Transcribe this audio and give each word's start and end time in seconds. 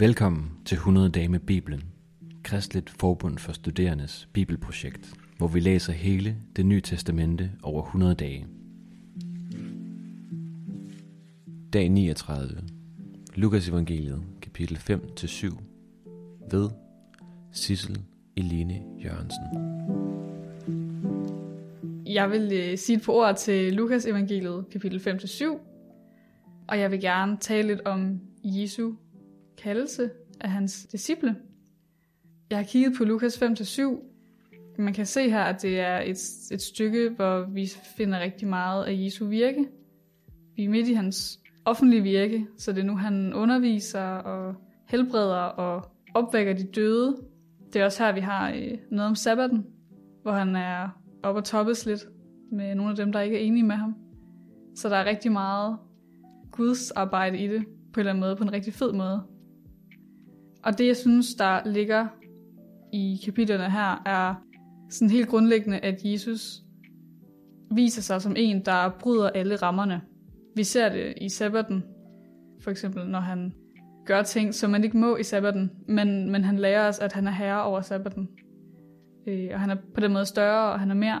Velkommen 0.00 0.50
til 0.64 0.74
100 0.74 1.08
dage 1.08 1.28
med 1.28 1.40
Bibelen, 1.40 1.82
Kristligt 2.42 2.90
Forbund 2.90 3.38
for 3.38 3.52
Studerendes 3.52 4.28
Bibelprojekt, 4.32 5.14
hvor 5.38 5.48
vi 5.48 5.60
læser 5.60 5.92
hele 5.92 6.36
det 6.56 6.66
nye 6.66 6.80
testamente 6.80 7.50
over 7.62 7.82
100 7.82 8.14
dage. 8.14 8.46
Dag 11.72 11.88
39. 11.88 12.62
Lukas 13.34 13.68
evangeliet, 13.68 14.22
kapitel 14.42 14.76
5-7, 14.76 15.62
ved 16.50 16.70
Sissel 17.52 17.98
Eline 18.36 18.82
Jørgensen. 19.04 19.44
Jeg 22.06 22.30
vil 22.30 22.52
øh, 22.52 22.78
sige 22.78 22.96
et 22.96 23.02
par 23.02 23.12
ord 23.12 23.36
til 23.36 23.72
Lukas 23.72 24.06
evangeliet, 24.06 24.64
kapitel 24.72 24.98
5-7, 24.98 25.44
og 26.68 26.78
jeg 26.78 26.90
vil 26.90 27.00
gerne 27.00 27.36
tale 27.40 27.68
lidt 27.68 27.80
om 27.80 28.20
Jesu 28.44 28.92
kaldelse 29.58 30.10
af 30.40 30.50
hans 30.50 30.86
disciple. 30.92 31.36
Jeg 32.50 32.58
har 32.58 32.64
kigget 32.64 32.94
på 32.98 33.04
Lukas 33.04 33.42
5-7. 33.42 33.82
Man 34.78 34.94
kan 34.94 35.06
se 35.06 35.30
her, 35.30 35.42
at 35.42 35.62
det 35.62 35.80
er 35.80 35.98
et, 36.00 36.18
et 36.52 36.62
stykke, 36.62 37.10
hvor 37.10 37.46
vi 37.52 37.70
finder 37.96 38.20
rigtig 38.20 38.48
meget 38.48 38.84
af 38.84 38.92
Jesu 39.04 39.26
virke. 39.26 39.66
Vi 40.56 40.64
er 40.64 40.68
midt 40.68 40.88
i 40.88 40.92
hans 40.92 41.40
offentlige 41.64 42.02
virke, 42.02 42.46
så 42.58 42.72
det 42.72 42.80
er 42.80 42.84
nu, 42.84 42.96
han 42.96 43.34
underviser 43.34 44.02
og 44.02 44.54
helbreder 44.88 45.42
og 45.42 45.90
opvækker 46.14 46.52
de 46.52 46.64
døde. 46.64 47.16
Det 47.72 47.80
er 47.80 47.84
også 47.84 48.04
her, 48.04 48.12
vi 48.12 48.20
har 48.20 48.50
øh, 48.50 48.78
noget 48.90 49.08
om 49.08 49.14
sabbaten, 49.14 49.66
hvor 50.22 50.32
han 50.32 50.56
er 50.56 50.88
op 51.22 51.36
og 51.36 51.44
toppes 51.44 51.86
lidt 51.86 52.00
med 52.52 52.74
nogle 52.74 52.90
af 52.90 52.96
dem, 52.96 53.12
der 53.12 53.20
ikke 53.20 53.36
er 53.36 53.40
enige 53.40 53.62
med 53.62 53.76
ham. 53.76 53.94
Så 54.74 54.88
der 54.88 54.96
er 54.96 55.04
rigtig 55.04 55.32
meget 55.32 55.78
Guds 56.50 56.90
arbejde 56.90 57.38
i 57.38 57.48
det, 57.48 57.64
på 57.66 58.00
en 58.00 58.00
eller 58.00 58.10
anden 58.10 58.20
måde, 58.20 58.36
på 58.36 58.42
en 58.42 58.52
rigtig 58.52 58.72
fed 58.72 58.92
måde. 58.92 59.22
Og 60.64 60.78
det, 60.78 60.86
jeg 60.86 60.96
synes, 60.96 61.34
der 61.34 61.68
ligger 61.68 62.06
i 62.92 63.20
kapitlerne 63.24 63.70
her, 63.70 64.02
er 64.06 64.34
sådan 64.90 65.10
helt 65.10 65.28
grundlæggende, 65.28 65.78
at 65.78 66.00
Jesus 66.04 66.62
viser 67.74 68.02
sig 68.02 68.22
som 68.22 68.34
en, 68.36 68.64
der 68.64 68.90
bryder 69.00 69.30
alle 69.30 69.56
rammerne. 69.56 70.02
Vi 70.56 70.64
ser 70.64 70.88
det 70.88 71.14
i 71.20 71.28
sabbaten, 71.28 71.84
for 72.60 72.70
eksempel 72.70 73.06
når 73.06 73.20
han 73.20 73.52
gør 74.06 74.22
ting, 74.22 74.54
som 74.54 74.70
man 74.70 74.84
ikke 74.84 74.96
må 74.96 75.16
i 75.16 75.22
sabbaten, 75.22 75.70
men, 75.88 76.30
men 76.30 76.44
han 76.44 76.58
lærer 76.58 76.88
os, 76.88 76.98
at 76.98 77.12
han 77.12 77.26
er 77.26 77.30
herre 77.30 77.64
over 77.64 77.80
sabbaten. 77.80 78.28
Øh, 79.26 79.48
og 79.52 79.60
han 79.60 79.70
er 79.70 79.76
på 79.94 80.00
den 80.00 80.12
måde 80.12 80.26
større, 80.26 80.72
og 80.72 80.80
han 80.80 80.90
er 80.90 80.94
mere, 80.94 81.20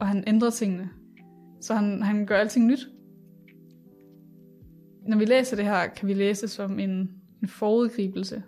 og 0.00 0.06
han 0.06 0.24
ændrer 0.26 0.50
tingene. 0.50 0.88
Så 1.60 1.74
han, 1.74 2.02
han 2.02 2.26
gør 2.26 2.36
alting 2.36 2.66
nyt. 2.66 2.88
Når 5.08 5.18
vi 5.18 5.24
læser 5.24 5.56
det 5.56 5.64
her, 5.64 5.86
kan 5.86 6.08
vi 6.08 6.14
læse 6.14 6.42
det 6.42 6.50
som 6.50 6.78
en, 6.78 7.10
en 7.42 7.48
forudgribelse 7.48 8.42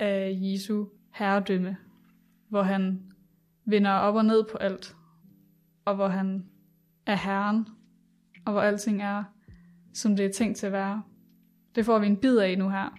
af 0.00 0.38
Jesu 0.40 0.86
herredømme, 1.14 1.76
hvor 2.48 2.62
han 2.62 3.02
vender 3.64 3.90
op 3.90 4.14
og 4.14 4.24
ned 4.24 4.44
på 4.52 4.58
alt, 4.58 4.96
og 5.84 5.94
hvor 5.94 6.08
han 6.08 6.44
er 7.06 7.16
herren, 7.16 7.68
og 8.44 8.52
hvor 8.52 8.60
alting 8.60 9.02
er, 9.02 9.24
som 9.94 10.16
det 10.16 10.26
er 10.26 10.32
tænkt 10.32 10.56
til 10.56 10.66
at 10.66 10.72
være. 10.72 11.02
Det 11.74 11.84
får 11.84 11.98
vi 11.98 12.06
en 12.06 12.16
bid 12.16 12.38
af 12.38 12.58
nu 12.58 12.68
her. 12.68 12.98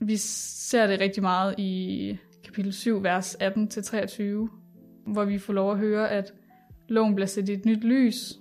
Vi 0.00 0.16
ser 0.16 0.86
det 0.86 1.00
rigtig 1.00 1.22
meget 1.22 1.54
i 1.58 2.18
kapitel 2.44 2.72
7, 2.72 3.02
vers 3.02 3.34
18-23, 3.34 4.22
hvor 5.06 5.24
vi 5.24 5.38
får 5.38 5.52
lov 5.52 5.72
at 5.72 5.78
høre, 5.78 6.10
at 6.10 6.32
loven 6.88 7.14
bliver 7.14 7.26
sat 7.26 7.48
i 7.48 7.52
et 7.52 7.64
nyt 7.64 7.84
lys, 7.84 8.38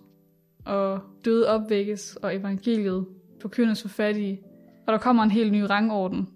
og 0.65 1.01
døde 1.25 1.47
opvækkes, 1.47 2.15
og 2.15 2.35
evangeliet 2.35 3.05
forkyndes 3.41 3.81
for 3.81 3.89
fattige, 3.89 4.41
og 4.87 4.93
der 4.93 4.99
kommer 4.99 5.23
en 5.23 5.31
helt 5.31 5.51
ny 5.51 5.61
rangorden, 5.61 6.27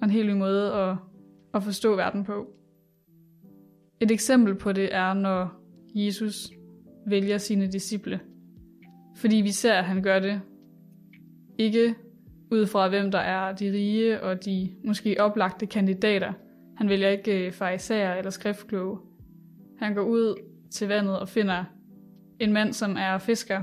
og 0.00 0.04
en 0.04 0.10
helt 0.10 0.28
ny 0.28 0.38
måde 0.38 0.72
at, 0.72 0.96
at 1.54 1.62
forstå 1.62 1.96
verden 1.96 2.24
på. 2.24 2.46
Et 4.00 4.10
eksempel 4.10 4.54
på 4.54 4.72
det 4.72 4.94
er, 4.94 5.14
når 5.14 5.48
Jesus 5.94 6.50
vælger 7.06 7.38
sine 7.38 7.66
disciple. 7.66 8.20
Fordi 9.16 9.36
vi 9.36 9.50
ser, 9.50 9.74
at 9.74 9.84
han 9.84 10.02
gør 10.02 10.18
det 10.18 10.40
ikke 11.58 11.94
ud 12.50 12.66
fra, 12.66 12.88
hvem 12.88 13.10
der 13.10 13.18
er 13.18 13.52
de 13.52 13.72
rige 13.72 14.22
og 14.22 14.44
de 14.44 14.70
måske 14.84 15.16
oplagte 15.20 15.66
kandidater. 15.66 16.32
Han 16.76 16.88
vælger 16.88 17.08
ikke 17.08 17.46
øh, 17.46 17.52
farisæer 17.52 17.52
fariserer 17.52 18.18
eller 18.18 18.30
skriftkloge. 18.30 18.98
Han 19.78 19.94
går 19.94 20.02
ud 20.02 20.34
til 20.70 20.88
vandet 20.88 21.18
og 21.18 21.28
finder 21.28 21.64
en 22.40 22.52
mand, 22.52 22.72
som 22.72 22.96
er 22.96 23.18
fisker, 23.18 23.62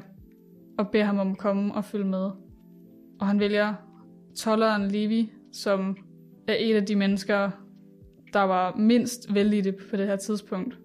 og 0.77 0.91
beder 0.91 1.05
ham 1.05 1.19
om 1.19 1.31
at 1.31 1.37
komme 1.37 1.73
og 1.73 1.85
følge 1.85 2.05
med. 2.05 2.29
Og 3.19 3.27
han 3.27 3.39
vælger 3.39 3.73
tolleren 4.35 4.87
Levi, 4.87 5.31
som 5.51 5.97
er 6.47 6.55
et 6.59 6.75
af 6.75 6.85
de 6.85 6.95
mennesker, 6.95 7.51
der 8.33 8.41
var 8.41 8.75
mindst 8.75 9.33
vellidte 9.33 9.71
på 9.71 9.97
det 9.97 10.07
her 10.07 10.15
tidspunkt. 10.15 10.79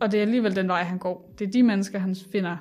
Og 0.00 0.12
det 0.12 0.18
er 0.18 0.22
alligevel 0.22 0.56
den 0.56 0.68
vej, 0.68 0.82
han 0.82 0.98
går. 0.98 1.34
Det 1.38 1.46
er 1.46 1.50
de 1.50 1.62
mennesker, 1.62 1.98
han 1.98 2.16
finder. 2.32 2.56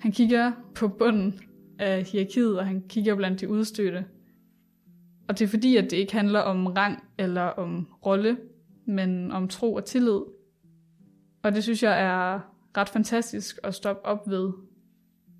Han 0.00 0.12
kigger 0.12 0.52
på 0.74 0.88
bunden 0.88 1.40
af 1.78 2.04
hierarkiet, 2.04 2.58
og 2.58 2.66
han 2.66 2.82
kigger 2.88 3.14
blandt 3.14 3.40
de 3.40 3.48
udstødte. 3.48 4.04
Og 5.28 5.38
det 5.38 5.44
er 5.44 5.48
fordi, 5.48 5.76
at 5.76 5.84
det 5.84 5.96
ikke 5.96 6.12
handler 6.12 6.40
om 6.40 6.66
rang 6.66 7.04
eller 7.18 7.42
om 7.42 7.88
rolle, 8.06 8.36
men 8.84 9.32
om 9.32 9.48
tro 9.48 9.74
og 9.74 9.84
tillid. 9.84 10.20
Og 11.42 11.54
det 11.54 11.62
synes 11.62 11.82
jeg 11.82 12.02
er 12.02 12.40
ret 12.76 12.88
fantastisk 12.88 13.58
at 13.64 13.74
stoppe 13.74 14.06
op 14.06 14.30
ved 14.30 14.52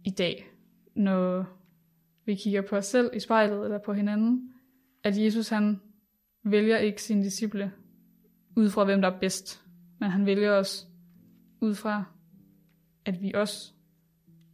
i 0.05 0.11
dag, 0.11 0.47
når 0.95 1.47
vi 2.25 2.35
kigger 2.35 2.63
på 2.63 2.77
os 2.77 2.87
selv 2.87 3.11
i 3.15 3.21
spejlet 3.21 3.65
eller 3.65 3.79
på 3.79 3.93
hinanden 3.93 4.53
at 5.07 5.19
Jesus 5.19 5.49
han 5.49 5.81
vælger 6.45 6.77
ikke 6.77 7.03
sine 7.03 7.23
disciple 7.23 7.73
ud 8.57 8.71
fra, 8.71 8.85
hvem 8.85 9.03
der 9.03 9.11
er 9.11 9.19
bedst, 9.19 9.65
men 9.99 10.11
han 10.11 10.27
vælger 10.27 10.53
os 10.53 10.89
ud 11.61 11.75
fra, 11.75 12.05
at 13.05 13.23
vi 13.23 13.33
også, 13.35 13.73